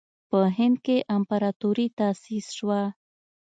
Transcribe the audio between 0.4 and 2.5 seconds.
هند کې امپراطوري تأسیس